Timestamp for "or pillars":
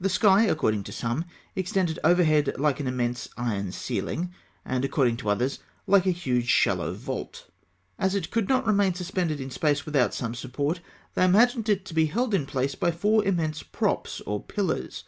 14.26-15.04